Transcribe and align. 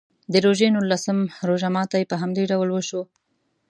د 0.31 0.33
روژې 0.45 0.67
نولسم 0.75 1.17
روژه 1.47 1.69
ماتي 1.75 2.03
په 2.09 2.15
همدې 2.21 2.43
ډول 2.51 2.69
وشو. 2.71 3.01